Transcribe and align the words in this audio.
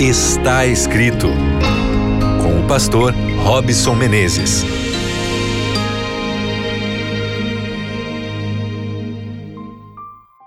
Está 0.00 0.64
escrito 0.64 1.26
com 2.40 2.64
o 2.64 2.68
pastor 2.68 3.12
Robson 3.42 3.96
Menezes. 3.96 4.62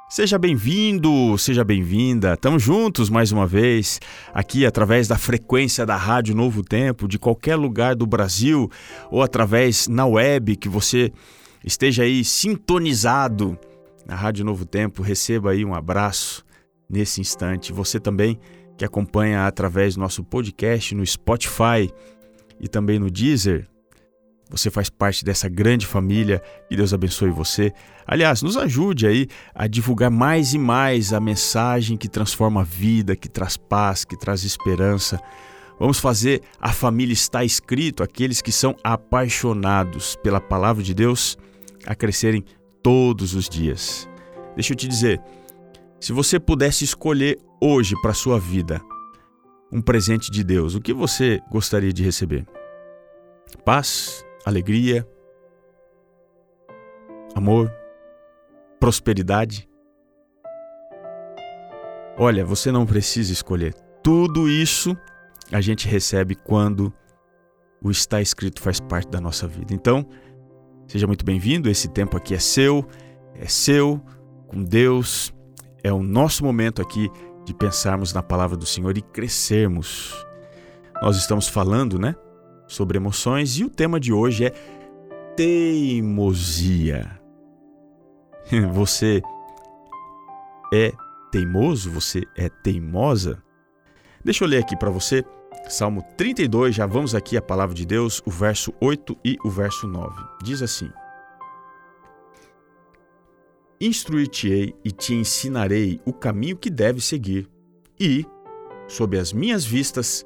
Seja 0.09 0.39
bem-vindo, 0.39 1.37
seja 1.37 1.65
bem-vinda. 1.65 2.35
Estamos 2.35 2.63
juntos 2.63 3.09
mais 3.09 3.33
uma 3.33 3.45
vez, 3.45 3.99
aqui 4.33 4.65
através 4.65 5.09
da 5.09 5.17
frequência 5.17 5.85
da 5.85 5.97
Rádio 5.97 6.33
Novo 6.33 6.63
Tempo, 6.63 7.05
de 7.05 7.19
qualquer 7.19 7.57
lugar 7.57 7.93
do 7.93 8.07
Brasil, 8.07 8.71
ou 9.09 9.21
através 9.21 9.85
na 9.89 10.05
web, 10.05 10.55
que 10.55 10.69
você 10.69 11.11
esteja 11.65 12.03
aí 12.03 12.23
sintonizado 12.23 13.59
na 14.07 14.15
Rádio 14.15 14.45
Novo 14.45 14.65
Tempo. 14.65 15.03
Receba 15.03 15.51
aí 15.51 15.65
um 15.65 15.75
abraço 15.75 16.41
nesse 16.89 17.19
instante. 17.19 17.73
Você 17.73 17.99
também 17.99 18.39
que 18.81 18.85
acompanha 18.85 19.45
através 19.45 19.93
do 19.93 20.01
nosso 20.01 20.23
podcast 20.23 20.95
no 20.95 21.05
Spotify 21.05 21.87
e 22.59 22.67
também 22.67 22.97
no 22.97 23.11
Deezer, 23.11 23.67
você 24.49 24.71
faz 24.71 24.89
parte 24.89 25.23
dessa 25.23 25.47
grande 25.47 25.85
família. 25.85 26.41
Que 26.67 26.75
Deus 26.75 26.91
abençoe 26.91 27.29
você. 27.29 27.71
Aliás, 28.07 28.41
nos 28.41 28.57
ajude 28.57 29.05
aí 29.05 29.27
a 29.53 29.67
divulgar 29.67 30.09
mais 30.09 30.55
e 30.55 30.57
mais 30.57 31.13
a 31.13 31.19
mensagem 31.19 31.95
que 31.95 32.09
transforma 32.09 32.61
a 32.61 32.63
vida, 32.63 33.15
que 33.15 33.29
traz 33.29 33.55
paz, 33.55 34.03
que 34.03 34.17
traz 34.17 34.43
esperança. 34.43 35.21
Vamos 35.79 35.99
fazer 35.99 36.41
a 36.59 36.73
família 36.73 37.13
está 37.13 37.43
escrito, 37.43 38.01
aqueles 38.01 38.41
que 38.41 38.51
são 38.51 38.75
apaixonados 38.83 40.15
pela 40.23 40.41
palavra 40.41 40.81
de 40.81 40.95
Deus, 40.95 41.37
a 41.85 41.93
crescerem 41.93 42.43
todos 42.81 43.35
os 43.35 43.47
dias. 43.47 44.09
Deixa 44.55 44.73
eu 44.73 44.77
te 44.77 44.87
dizer, 44.87 45.21
se 45.99 46.11
você 46.11 46.39
pudesse 46.39 46.83
escolher 46.83 47.37
hoje 47.61 47.95
para 48.01 48.13
sua 48.13 48.39
vida 48.39 48.81
um 49.71 49.81
presente 49.81 50.29
de 50.29 50.43
Deus, 50.43 50.75
o 50.75 50.81
que 50.81 50.93
você 50.93 51.41
gostaria 51.49 51.93
de 51.93 52.03
receber? 52.03 52.45
Paz, 53.63 54.25
alegria, 54.45 55.07
amor, 57.33 57.71
prosperidade. 58.79 59.69
Olha, 62.17 62.43
você 62.43 62.71
não 62.71 62.85
precisa 62.85 63.31
escolher. 63.31 63.73
Tudo 64.03 64.49
isso 64.49 64.97
a 65.51 65.61
gente 65.61 65.87
recebe 65.87 66.35
quando 66.35 66.93
o 67.81 67.89
está 67.89 68.21
escrito 68.21 68.61
faz 68.61 68.79
parte 68.79 69.09
da 69.09 69.21
nossa 69.21 69.47
vida. 69.47 69.73
Então, 69.73 70.05
seja 70.87 71.07
muito 71.07 71.23
bem-vindo. 71.23 71.69
Esse 71.69 71.87
tempo 71.87 72.17
aqui 72.17 72.33
é 72.33 72.39
seu, 72.39 72.85
é 73.35 73.47
seu, 73.47 74.01
com 74.47 74.61
Deus. 74.61 75.33
É 75.83 75.91
o 75.93 76.03
nosso 76.03 76.43
momento 76.43 76.81
aqui 76.81 77.09
de 77.45 77.53
pensarmos 77.53 78.13
na 78.13 78.21
palavra 78.23 78.55
do 78.55 78.65
Senhor 78.65 78.97
e 78.97 79.01
crescermos. 79.01 80.25
Nós 81.01 81.17
estamos 81.17 81.47
falando, 81.47 81.97
né, 81.97 82.15
sobre 82.67 82.97
emoções 82.97 83.57
e 83.57 83.63
o 83.63 83.69
tema 83.69 83.99
de 83.99 84.13
hoje 84.13 84.45
é 84.45 84.51
teimosia. 85.35 87.19
Você 88.71 89.21
é 90.73 90.91
teimoso? 91.31 91.91
Você 91.91 92.23
é 92.37 92.49
teimosa? 92.49 93.41
Deixa 94.23 94.43
eu 94.43 94.47
ler 94.47 94.59
aqui 94.59 94.75
para 94.75 94.91
você 94.91 95.25
Salmo 95.69 96.03
32, 96.17 96.75
já 96.75 96.85
vamos 96.85 97.15
aqui 97.15 97.37
à 97.37 97.41
palavra 97.41 97.73
de 97.73 97.85
Deus, 97.85 98.21
o 98.25 98.31
verso 98.31 98.73
8 98.81 99.17
e 99.23 99.37
o 99.43 99.49
verso 99.49 99.87
9. 99.87 100.13
Diz 100.43 100.61
assim: 100.61 100.91
Instruir-te-ei 103.81 104.75
e 104.85 104.91
te 104.91 105.15
ensinarei 105.15 105.99
o 106.05 106.13
caminho 106.13 106.55
que 106.55 106.69
deves 106.69 107.03
seguir, 107.03 107.49
e, 107.99 108.23
sob 108.87 109.17
as 109.17 109.33
minhas 109.33 109.65
vistas, 109.65 110.23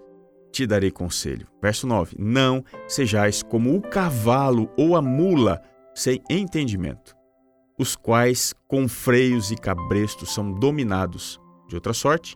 te 0.51 0.67
darei 0.67 0.91
conselho. 0.91 1.47
Verso 1.61 1.87
9: 1.87 2.17
Não 2.19 2.65
sejais 2.85 3.41
como 3.41 3.73
o 3.73 3.81
cavalo 3.81 4.69
ou 4.77 4.97
a 4.97 5.01
mula 5.01 5.61
sem 5.93 6.21
entendimento, 6.29 7.15
os 7.79 7.95
quais 7.95 8.53
com 8.67 8.89
freios 8.89 9.51
e 9.51 9.55
cabrestos 9.55 10.33
são 10.33 10.51
dominados. 10.51 11.39
De 11.69 11.75
outra 11.75 11.93
sorte, 11.93 12.35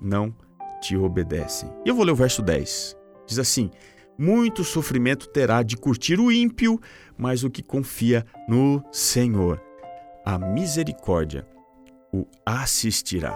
não 0.00 0.34
te 0.80 0.96
obedecem. 0.96 1.70
E 1.84 1.90
eu 1.90 1.94
vou 1.94 2.06
ler 2.06 2.12
o 2.12 2.16
verso 2.16 2.40
10. 2.40 2.96
Diz 3.26 3.38
assim: 3.38 3.70
Muito 4.16 4.64
sofrimento 4.64 5.28
terá 5.28 5.62
de 5.62 5.76
curtir 5.76 6.18
o 6.18 6.32
ímpio, 6.32 6.80
mas 7.18 7.44
o 7.44 7.50
que 7.50 7.62
confia 7.62 8.24
no 8.48 8.82
Senhor, 8.90 9.62
a 10.28 10.38
misericórdia 10.38 11.46
o 12.12 12.26
assistirá. 12.44 13.34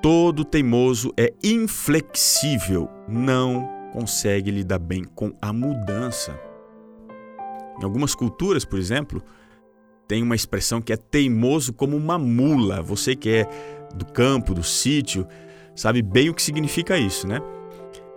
Todo 0.00 0.44
teimoso 0.44 1.12
é 1.16 1.34
inflexível, 1.42 2.88
não 3.08 3.68
consegue 3.92 4.52
lidar 4.52 4.78
bem 4.78 5.02
com 5.02 5.32
a 5.42 5.52
mudança. 5.52 6.38
Em 7.80 7.82
algumas 7.82 8.14
culturas, 8.14 8.64
por 8.64 8.78
exemplo, 8.78 9.20
tem 10.06 10.22
uma 10.22 10.36
expressão 10.36 10.80
que 10.80 10.92
é 10.92 10.96
teimoso 10.96 11.72
como 11.72 11.96
uma 11.96 12.16
mula. 12.16 12.80
Você 12.80 13.16
que 13.16 13.28
é 13.28 13.48
do 13.92 14.06
campo, 14.06 14.54
do 14.54 14.62
sítio, 14.62 15.26
sabe 15.74 16.00
bem 16.00 16.30
o 16.30 16.34
que 16.34 16.42
significa 16.42 16.96
isso, 16.96 17.26
né? 17.26 17.40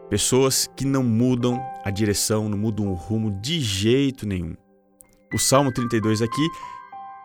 Pessoas 0.07 0.69
que 0.75 0.85
não 0.85 1.01
mudam 1.01 1.59
a 1.83 1.89
direção, 1.89 2.47
não 2.47 2.59
mudam 2.59 2.89
o 2.89 2.93
rumo 2.93 3.31
de 3.41 3.59
jeito 3.59 4.27
nenhum. 4.27 4.55
O 5.33 5.39
Salmo 5.39 5.71
32 5.71 6.21
aqui 6.21 6.47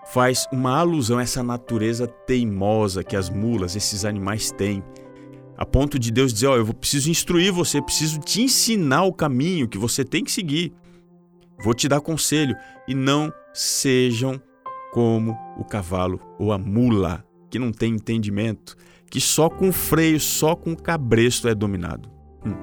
faz 0.06 0.46
uma 0.52 0.78
alusão 0.78 1.18
a 1.18 1.22
essa 1.22 1.42
natureza 1.42 2.06
teimosa 2.06 3.02
que 3.02 3.16
as 3.16 3.30
mulas, 3.30 3.74
esses 3.76 4.04
animais 4.04 4.50
têm, 4.50 4.82
a 5.56 5.64
ponto 5.64 5.98
de 5.98 6.10
Deus 6.10 6.32
dizer: 6.32 6.48
Ó, 6.48 6.54
oh, 6.54 6.56
eu 6.56 6.74
preciso 6.74 7.10
instruir 7.10 7.52
você, 7.52 7.80
preciso 7.80 8.18
te 8.18 8.42
ensinar 8.42 9.04
o 9.04 9.12
caminho 9.12 9.68
que 9.68 9.78
você 9.78 10.04
tem 10.04 10.24
que 10.24 10.32
seguir. 10.32 10.72
Vou 11.62 11.72
te 11.72 11.88
dar 11.88 12.00
conselho 12.00 12.56
e 12.88 12.94
não 12.94 13.32
sejam 13.52 14.40
como 14.92 15.36
o 15.56 15.64
cavalo 15.64 16.20
ou 16.38 16.52
a 16.52 16.58
mula, 16.58 17.24
que 17.48 17.58
não 17.58 17.72
tem 17.72 17.94
entendimento, 17.94 18.76
que 19.08 19.20
só 19.20 19.48
com 19.48 19.72
freio, 19.72 20.18
só 20.18 20.56
com 20.56 20.74
cabresto 20.74 21.48
é 21.48 21.54
dominado. 21.54 22.10
Hum. 22.44 22.54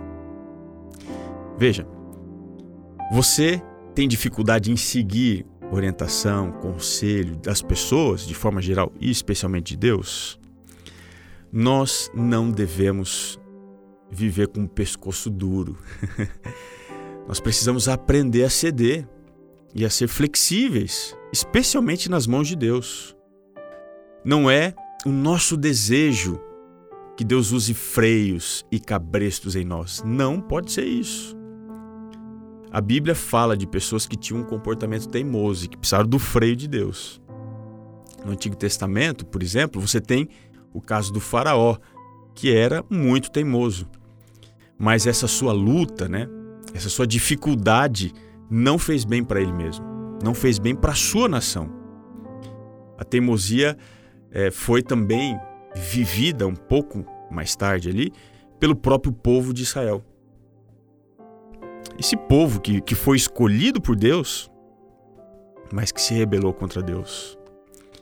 Veja, 1.57 1.87
você 3.11 3.61
tem 3.95 4.07
dificuldade 4.07 4.71
em 4.71 4.77
seguir 4.77 5.45
orientação, 5.71 6.51
conselho 6.51 7.35
das 7.37 7.61
pessoas, 7.61 8.27
de 8.27 8.35
forma 8.35 8.61
geral 8.61 8.91
e 8.99 9.09
especialmente 9.09 9.71
de 9.71 9.77
Deus, 9.77 10.39
nós 11.51 12.11
não 12.13 12.51
devemos 12.51 13.39
viver 14.09 14.47
com 14.47 14.63
o 14.63 14.69
pescoço 14.69 15.29
duro. 15.29 15.77
nós 17.27 17.39
precisamos 17.39 17.87
aprender 17.87 18.43
a 18.43 18.49
ceder 18.49 19.07
e 19.73 19.85
a 19.85 19.89
ser 19.89 20.07
flexíveis, 20.07 21.15
especialmente 21.31 22.09
nas 22.09 22.27
mãos 22.27 22.47
de 22.47 22.55
Deus. 22.55 23.15
Não 24.23 24.51
é 24.51 24.73
o 25.05 25.09
nosso 25.09 25.55
desejo 25.55 26.39
que 27.15 27.23
Deus 27.23 27.51
use 27.51 27.73
freios 27.73 28.65
e 28.71 28.79
cabrestos 28.79 29.55
em 29.55 29.63
nós. 29.63 30.03
Não 30.05 30.39
pode 30.39 30.71
ser 30.71 30.85
isso. 30.85 31.40
A 32.71 32.79
Bíblia 32.79 33.13
fala 33.13 33.57
de 33.57 33.67
pessoas 33.67 34.07
que 34.07 34.15
tinham 34.15 34.41
um 34.41 34.45
comportamento 34.45 35.09
teimoso 35.09 35.65
e 35.65 35.67
que 35.67 35.77
precisaram 35.77 36.07
do 36.07 36.17
freio 36.17 36.55
de 36.55 36.69
Deus. 36.69 37.21
No 38.23 38.31
Antigo 38.31 38.55
Testamento, 38.55 39.25
por 39.25 39.43
exemplo, 39.43 39.81
você 39.81 39.99
tem 39.99 40.29
o 40.73 40.79
caso 40.79 41.11
do 41.11 41.19
Faraó, 41.19 41.77
que 42.33 42.55
era 42.55 42.81
muito 42.89 43.29
teimoso. 43.29 43.89
Mas 44.79 45.05
essa 45.05 45.27
sua 45.27 45.51
luta, 45.51 46.07
né, 46.07 46.29
essa 46.73 46.87
sua 46.87 47.05
dificuldade 47.05 48.13
não 48.49 48.77
fez 48.77 49.03
bem 49.03 49.21
para 49.21 49.41
ele 49.41 49.51
mesmo, 49.51 49.85
não 50.23 50.33
fez 50.33 50.57
bem 50.57 50.73
para 50.73 50.93
a 50.93 50.95
sua 50.95 51.27
nação. 51.27 51.69
A 52.97 53.03
teimosia 53.03 53.77
é, 54.31 54.49
foi 54.49 54.81
também 54.81 55.37
vivida 55.75 56.47
um 56.47 56.55
pouco 56.55 57.05
mais 57.29 57.53
tarde 57.53 57.89
ali 57.89 58.13
pelo 58.59 58.75
próprio 58.75 59.11
povo 59.11 59.53
de 59.53 59.63
Israel. 59.63 60.03
Esse 61.99 62.17
povo 62.17 62.59
que, 62.59 62.81
que 62.81 62.95
foi 62.95 63.17
escolhido 63.17 63.81
por 63.81 63.95
Deus, 63.95 64.51
mas 65.71 65.91
que 65.91 66.01
se 66.01 66.13
rebelou 66.13 66.53
contra 66.53 66.81
Deus. 66.81 67.37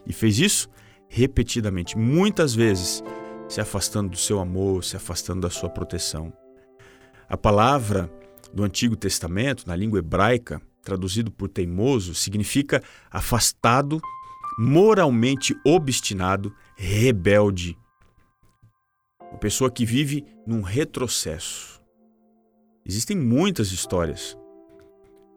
E 0.06 0.12
fez 0.12 0.38
isso 0.38 0.68
repetidamente, 1.08 1.98
muitas 1.98 2.54
vezes, 2.54 3.02
se 3.48 3.60
afastando 3.60 4.10
do 4.10 4.16
seu 4.16 4.38
amor, 4.38 4.84
se 4.84 4.96
afastando 4.96 5.40
da 5.40 5.50
sua 5.50 5.68
proteção. 5.68 6.32
A 7.28 7.36
palavra 7.36 8.10
do 8.52 8.62
Antigo 8.62 8.96
Testamento, 8.96 9.64
na 9.66 9.74
língua 9.74 9.98
hebraica, 9.98 10.62
traduzido 10.82 11.30
por 11.30 11.48
teimoso, 11.48 12.14
significa 12.14 12.82
afastado, 13.10 14.00
moralmente 14.58 15.54
obstinado, 15.64 16.54
rebelde. 16.76 17.76
Uma 19.20 19.38
pessoa 19.38 19.70
que 19.70 19.84
vive 19.84 20.24
num 20.46 20.62
retrocesso. 20.62 21.79
Existem 22.84 23.16
muitas 23.16 23.72
histórias 23.72 24.36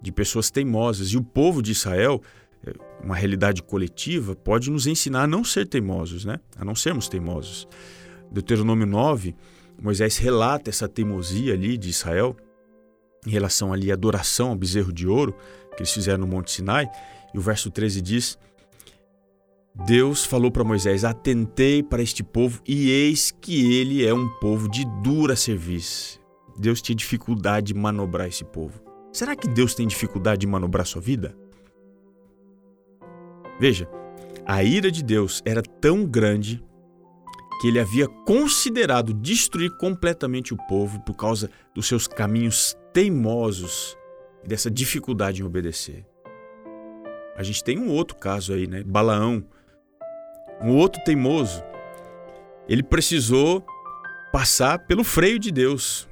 de 0.02 0.12
pessoas 0.12 0.52
teimosas 0.52 1.10
e 1.10 1.18
o 1.18 1.24
povo 1.24 1.62
de 1.62 1.72
Israel, 1.72 2.22
é, 2.66 2.74
uma 3.04 3.16
realidade 3.16 3.64
coletiva, 3.64 4.36
pode 4.36 4.70
nos 4.70 4.88
ensinar 4.88 5.24
a 5.24 5.28
não 5.28 5.44
ser 5.44 5.68
teimosos, 5.68 6.26
né? 6.26 6.40
A 6.58 6.66
não 6.66 6.76
sermos 6.76 7.08
teimosos. 7.08 7.68
Deuteronômio 8.32 8.86
9 8.86 9.36
Moisés 9.82 10.18
relata 10.18 10.70
essa 10.70 10.88
teimosia 10.88 11.54
ali 11.54 11.78
de 11.78 11.90
Israel 11.90 12.36
em 13.26 13.30
relação 13.30 13.74
ali 13.74 13.92
à 13.92 13.94
adoração 13.94 14.50
ao 14.50 14.56
bezerro 14.56 14.92
de 14.92 15.08
ouro 15.08 15.36
que 15.76 15.82
eles 15.82 15.92
fizeram 15.92 16.20
no 16.20 16.28
Monte 16.28 16.52
Sinai. 16.52 16.90
E 17.34 17.38
o 17.38 17.42
verso 17.42 17.72
13 17.72 18.02
diz: 18.02 18.38
Deus 19.86 20.24
falou 20.24 20.52
para 20.52 20.64
Moisés: 20.64 21.04
Atentei 21.04 21.82
para 21.82 22.02
este 22.02 22.24
povo 22.24 22.62
e 22.68 22.90
eis 22.90 23.32
que 23.32 23.76
ele 23.76 24.06
é 24.06 24.14
um 24.14 24.30
povo 24.40 24.70
de 24.70 24.86
dura 25.02 25.36
serviço. 25.36 26.23
Deus 26.60 26.82
tinha 26.82 26.96
dificuldade 26.96 27.68
de 27.68 27.74
manobrar 27.74 28.28
esse 28.28 28.44
povo. 28.44 28.82
Será 29.12 29.36
que 29.36 29.48
Deus 29.48 29.76
tem 29.76 29.88
dificuldade 29.88 30.42
de 30.42 30.48
manobrar 30.48 30.86
sua 30.86 31.02
vida? 31.02 31.36
Veja, 33.60 33.88
a 34.46 34.64
ira 34.64 34.92
de 34.92 35.04
Deus 35.04 35.42
era 35.46 35.62
tão 35.62 36.06
grande 36.06 36.64
que 37.62 37.68
ele 37.68 37.80
havia 37.80 38.08
considerado 38.08 39.14
destruir 39.14 39.72
completamente 39.78 40.54
o 40.54 40.58
povo 40.68 41.00
por 41.02 41.16
causa 41.16 41.50
dos 41.74 41.88
seus 41.88 42.08
caminhos 42.08 42.76
teimosos 42.92 43.98
e 44.44 44.48
dessa 44.48 44.70
dificuldade 44.70 45.42
em 45.42 45.46
obedecer. 45.46 46.06
A 47.36 47.42
gente 47.42 47.64
tem 47.64 47.80
um 47.80 47.90
outro 47.90 48.18
caso 48.18 48.54
aí, 48.54 48.68
né? 48.68 48.84
Balaão, 48.84 49.44
um 50.62 50.76
outro 50.76 51.02
teimoso. 51.04 51.64
Ele 52.68 52.84
precisou 52.84 53.66
passar 54.32 54.80
pelo 54.80 55.04
freio 55.04 55.40
de 55.40 55.52
Deus. 55.52 56.08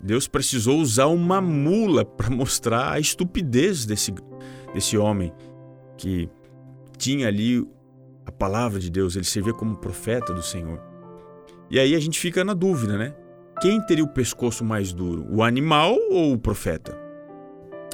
Deus 0.00 0.28
precisou 0.28 0.78
usar 0.78 1.06
uma 1.06 1.40
mula 1.40 2.04
para 2.04 2.30
mostrar 2.34 2.92
a 2.92 3.00
estupidez 3.00 3.84
desse, 3.84 4.14
desse 4.72 4.96
homem 4.96 5.32
que 5.96 6.28
tinha 6.96 7.28
ali 7.28 7.66
a 8.24 8.32
palavra 8.32 8.78
de 8.78 8.90
Deus, 8.90 9.16
ele 9.16 9.24
servia 9.24 9.54
como 9.54 9.76
profeta 9.76 10.32
do 10.34 10.42
Senhor. 10.42 10.80
E 11.70 11.78
aí 11.78 11.94
a 11.94 12.00
gente 12.00 12.18
fica 12.18 12.44
na 12.44 12.54
dúvida, 12.54 12.96
né? 12.96 13.14
Quem 13.60 13.80
teria 13.80 14.04
o 14.04 14.08
pescoço 14.08 14.64
mais 14.64 14.92
duro, 14.92 15.26
o 15.30 15.42
animal 15.42 15.96
ou 16.10 16.34
o 16.34 16.38
profeta? 16.38 16.96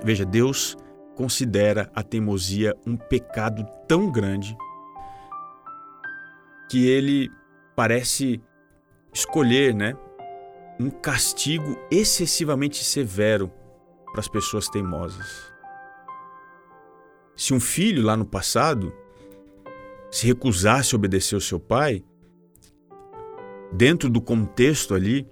Veja, 0.04 0.24
Deus 0.24 0.76
considera 1.14 1.90
a 1.94 2.02
teimosia 2.02 2.76
um 2.86 2.96
pecado 2.96 3.64
tão 3.88 4.10
grande 4.10 4.56
que 6.68 6.86
ele 6.86 7.30
parece 7.74 8.42
escolher, 9.12 9.74
né, 9.74 9.96
um 10.78 10.90
castigo 10.90 11.78
excessivamente 11.90 12.84
severo 12.84 13.50
para 14.10 14.20
as 14.20 14.28
pessoas 14.28 14.68
teimosas. 14.68 15.52
Se 17.36 17.52
um 17.52 17.60
filho 17.60 18.02
lá 18.02 18.16
no 18.16 18.24
passado 18.24 18.92
se 20.10 20.26
recusasse 20.26 20.94
a 20.94 20.98
obedecer 20.98 21.34
ao 21.34 21.40
seu 21.40 21.58
pai, 21.58 22.04
dentro 23.72 24.08
do 24.08 24.20
contexto 24.20 24.94
ali 24.94 25.26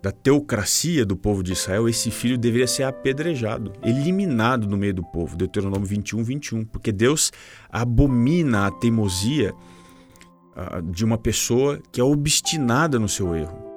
da 0.00 0.12
teocracia 0.12 1.04
do 1.04 1.16
povo 1.16 1.42
de 1.42 1.52
Israel, 1.52 1.88
esse 1.88 2.10
filho 2.10 2.38
deveria 2.38 2.68
ser 2.68 2.84
apedrejado, 2.84 3.72
eliminado 3.82 4.66
do 4.66 4.76
meio 4.76 4.94
do 4.94 5.02
povo. 5.02 5.36
Deuteronômio 5.36 5.86
21, 5.86 6.22
21. 6.22 6.64
Porque 6.64 6.92
Deus 6.92 7.32
abomina 7.68 8.68
a 8.68 8.70
teimosia 8.70 9.52
uh, 9.52 10.80
de 10.82 11.04
uma 11.04 11.18
pessoa 11.18 11.80
que 11.90 12.00
é 12.00 12.04
obstinada 12.04 12.96
no 12.96 13.08
seu 13.08 13.34
erro. 13.34 13.67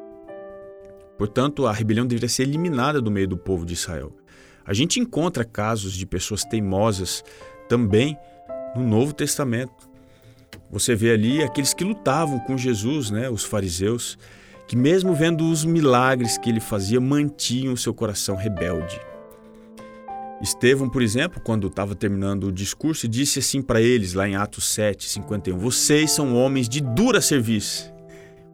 Portanto, 1.21 1.67
a 1.67 1.71
rebelião 1.71 2.07
deveria 2.07 2.27
ser 2.27 2.41
eliminada 2.41 2.99
do 2.99 3.11
meio 3.11 3.27
do 3.27 3.37
povo 3.37 3.63
de 3.63 3.73
Israel. 3.73 4.11
A 4.65 4.73
gente 4.73 4.99
encontra 4.99 5.45
casos 5.45 5.93
de 5.93 6.03
pessoas 6.03 6.43
teimosas 6.43 7.23
também 7.69 8.17
no 8.75 8.81
Novo 8.81 9.13
Testamento. 9.13 9.87
Você 10.71 10.95
vê 10.95 11.11
ali 11.11 11.43
aqueles 11.43 11.75
que 11.75 11.83
lutavam 11.83 12.39
com 12.39 12.57
Jesus, 12.57 13.11
né, 13.11 13.29
os 13.29 13.43
fariseus 13.43 14.17
que, 14.67 14.75
mesmo 14.75 15.13
vendo 15.13 15.47
os 15.47 15.63
milagres 15.63 16.39
que 16.39 16.49
ele 16.49 16.59
fazia, 16.59 16.99
mantinham 16.99 17.75
seu 17.75 17.93
coração 17.93 18.35
rebelde. 18.35 18.99
Estevão, 20.41 20.89
por 20.89 21.03
exemplo, 21.03 21.39
quando 21.39 21.67
estava 21.67 21.93
terminando 21.93 22.45
o 22.45 22.51
discurso, 22.51 23.07
disse 23.07 23.37
assim 23.37 23.61
para 23.61 23.79
eles, 23.79 24.15
lá 24.15 24.27
em 24.27 24.35
Atos 24.35 24.73
7, 24.73 25.07
51, 25.07 25.55
Vocês 25.55 26.09
são 26.09 26.35
homens 26.35 26.67
de 26.67 26.81
dura 26.81 27.21
serviço. 27.21 27.93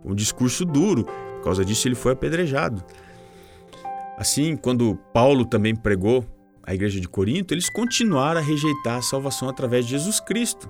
Um 0.04 0.14
discurso 0.14 0.66
duro, 0.66 1.08
por 1.38 1.44
causa 1.44 1.64
disso 1.64 1.88
ele 1.88 1.96
foi 1.96 2.14
apedrejado. 2.14 2.84
Assim, 4.18 4.56
quando 4.56 4.96
Paulo 5.14 5.46
também 5.46 5.76
pregou 5.76 6.26
à 6.64 6.74
igreja 6.74 7.00
de 7.00 7.08
Corinto, 7.08 7.54
eles 7.54 7.70
continuaram 7.70 8.42
a 8.42 8.44
rejeitar 8.44 8.98
a 8.98 9.02
salvação 9.02 9.48
através 9.48 9.86
de 9.86 9.92
Jesus 9.92 10.20
Cristo. 10.20 10.70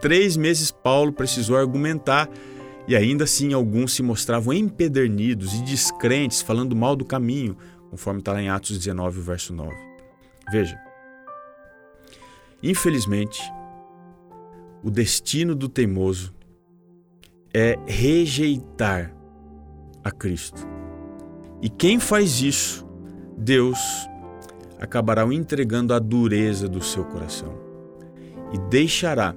Três 0.00 0.36
meses 0.36 0.70
Paulo 0.70 1.12
precisou 1.12 1.56
argumentar 1.56 2.28
e 2.86 2.96
ainda 2.96 3.24
assim 3.24 3.52
alguns 3.52 3.92
se 3.92 4.02
mostravam 4.02 4.52
empedernidos 4.52 5.54
e 5.54 5.62
descrentes, 5.62 6.40
falando 6.40 6.74
mal 6.74 6.96
do 6.96 7.04
caminho, 7.04 7.56
conforme 7.90 8.20
está 8.20 8.32
lá 8.32 8.40
em 8.40 8.48
Atos 8.48 8.78
19, 8.78 9.20
verso 9.20 9.52
9. 9.52 9.76
Veja, 10.50 10.78
infelizmente, 12.62 13.42
o 14.82 14.90
destino 14.90 15.54
do 15.54 15.68
teimoso 15.68 16.34
é 17.52 17.76
rejeitar 17.86 19.14
a 20.02 20.10
Cristo. 20.10 20.66
E 21.62 21.68
quem 21.68 21.98
faz 22.00 22.40
isso, 22.40 22.86
Deus 23.36 23.78
acabará 24.78 25.26
o 25.26 25.32
entregando 25.32 25.92
a 25.92 25.98
dureza 25.98 26.68
do 26.68 26.82
seu 26.82 27.04
coração 27.04 27.54
e 28.52 28.58
deixará 28.70 29.34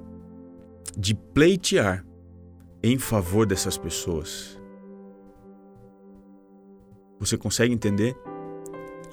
de 0.98 1.13
pleitear 1.13 2.06
em 2.81 2.98
favor 2.98 3.45
dessas 3.45 3.77
pessoas. 3.77 4.60
Você 7.19 7.38
consegue 7.38 7.74
entender 7.74 8.15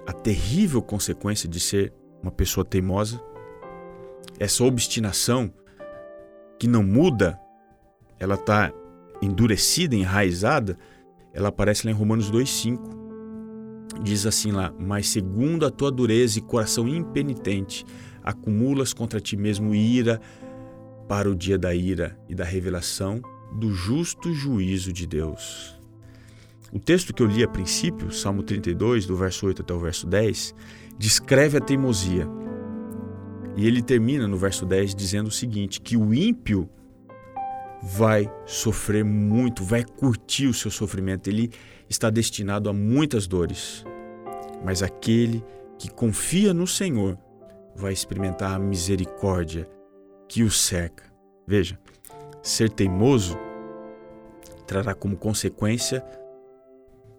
a 0.07 0.13
terrível 0.13 0.83
consequência 0.83 1.49
de 1.49 1.61
ser 1.61 1.93
uma 2.23 2.33
pessoa 2.33 2.65
teimosa? 2.65 3.23
Essa 4.39 4.65
obstinação 4.65 5.53
que 6.59 6.67
não 6.67 6.83
muda, 6.83 7.41
ela 8.19 8.35
está 8.35 8.73
endurecida, 9.23 9.95
enraizada, 9.95 10.77
ela 11.33 11.49
aparece 11.49 11.87
lá 11.87 11.93
em 11.93 11.97
Romanos 11.97 12.31
2,5. 12.31 13.01
Diz 14.03 14.27
assim 14.27 14.53
lá: 14.53 14.73
Mas 14.79 15.09
segundo 15.09 15.67
a 15.67 15.71
tua 15.71 15.91
dureza 15.91 16.39
e 16.39 16.43
coração 16.43 16.89
impenitente, 16.89 17.85
acumulas 18.23 18.93
contra 18.93 19.21
ti 19.21 19.37
mesmo 19.37 19.75
ira 19.75 20.21
para 21.09 21.29
o 21.29 21.35
dia 21.35 21.59
da 21.59 21.75
ira 21.75 22.19
e 22.29 22.35
da 22.35 22.45
revelação 22.45 23.21
do 23.53 23.73
justo 23.73 24.33
juízo 24.33 24.93
de 24.93 25.07
Deus. 25.07 25.77
O 26.73 26.79
texto 26.79 27.13
que 27.13 27.21
eu 27.21 27.27
li 27.27 27.43
a 27.43 27.49
princípio, 27.49 28.13
Salmo 28.13 28.45
32, 28.45 29.05
do 29.07 29.17
verso 29.17 29.47
8 29.47 29.63
até 29.63 29.75
o 29.75 29.81
verso 29.81 30.07
10, 30.07 30.55
descreve 30.97 31.59
a 31.59 31.61
teimosia. 31.61 32.29
E 33.57 33.67
ele 33.67 33.83
termina 33.83 34.29
no 34.29 34.37
verso 34.37 34.65
10 34.65 34.95
dizendo 34.95 35.27
o 35.27 35.33
seguinte: 35.33 35.81
que 35.81 35.97
o 35.97 36.15
ímpio 36.15 36.71
vai 37.83 38.31
sofrer 38.47 39.05
muito, 39.05 39.65
vai 39.65 39.85
curtir 39.85 40.47
o 40.47 40.55
seu 40.55 40.71
sofrimento, 40.71 41.29
ele 41.29 41.51
está 41.89 42.11
destinado 42.11 42.69
a 42.69 42.73
muitas 42.73 43.27
dores. 43.27 43.85
Mas 44.65 44.83
aquele 44.83 45.45
que 45.79 45.91
confia 45.91 46.53
no 46.53 46.67
Senhor 46.67 47.19
vai 47.75 47.93
experimentar 47.93 48.55
a 48.55 48.59
misericórdia 48.59 49.69
que 50.29 50.43
o 50.43 50.51
cerca. 50.51 51.05
Veja, 51.47 51.79
Ser 52.43 52.71
teimoso 52.71 53.37
trará 54.67 54.95
como 54.95 55.17
consequência 55.17 56.03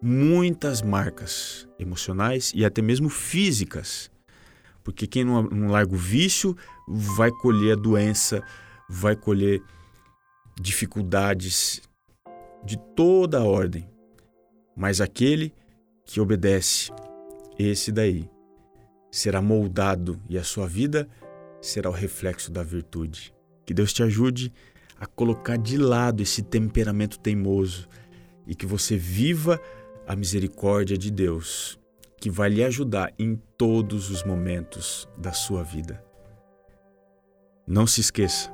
muitas 0.02 0.82
marcas 0.82 1.68
emocionais 1.78 2.52
e 2.56 2.66
até 2.66 2.82
mesmo 2.82 3.08
físicas. 3.08 4.10
Porque 4.84 5.06
quem 5.06 5.24
não, 5.24 5.48
larga 5.70 5.94
o 5.94 5.98
vício 5.98 6.58
vai 6.88 7.30
colher 7.30 7.74
a 7.74 7.80
doença, 7.80 8.44
vai 8.90 9.16
colher 9.16 9.62
dificuldades 10.62 11.82
de 12.64 12.78
toda 12.96 13.40
a 13.40 13.44
ordem. 13.44 13.90
Mas 14.76 15.02
aquele 15.02 15.54
que 16.06 16.22
obedece, 16.22 16.92
esse 17.58 17.92
daí, 17.92 18.30
será 19.12 19.42
moldado 19.42 20.22
e 20.30 20.38
a 20.38 20.44
sua 20.44 20.68
vida 20.68 21.10
será 21.60 21.90
o 21.90 21.94
reflexo 21.94 22.52
da 22.52 22.64
virtude. 22.64 23.34
Que 23.66 23.74
Deus 23.74 23.92
te 23.92 24.04
ajude 24.04 24.54
a 25.00 25.06
colocar 25.06 25.58
de 25.58 25.78
lado 25.78 26.22
esse 26.22 26.42
temperamento 26.42 27.20
teimoso 27.20 27.88
e 28.46 28.56
que 28.56 28.66
você 28.66 28.96
viva 28.96 29.60
a 30.08 30.16
misericórdia 30.16 30.98
de 30.98 31.12
Deus, 31.12 31.80
que 32.18 32.30
vai 32.30 32.50
lhe 32.50 32.64
ajudar 32.64 33.14
em 33.18 33.36
todos 33.58 34.10
os 34.10 34.24
momentos 34.24 35.08
da 35.18 35.32
sua 35.32 35.64
vida. 35.64 36.04
Não 37.68 37.88
se 37.88 38.02
esqueça, 38.02 38.52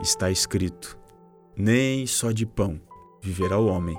está 0.00 0.30
escrito: 0.30 0.98
nem 1.56 2.06
só 2.06 2.30
de 2.30 2.46
pão 2.46 2.80
viverá 3.20 3.58
o 3.58 3.66
homem, 3.66 3.98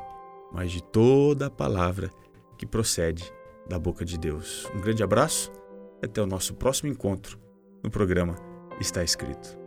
mas 0.52 0.72
de 0.72 0.84
toda 0.84 1.48
a 1.48 1.52
palavra 1.52 2.10
que 2.58 2.66
procede 2.66 3.32
da 3.68 3.80
boca 3.80 4.06
de 4.06 4.18
Deus. 4.18 4.70
Um 4.76 4.82
grande 4.82 5.04
abraço 5.04 5.52
e 6.02 6.06
até 6.06 6.22
o 6.22 6.28
nosso 6.28 6.54
próximo 6.54 6.90
encontro 6.90 7.40
no 7.84 7.90
programa 7.90 8.36
Está 8.80 9.04
Escrito. 9.04 9.65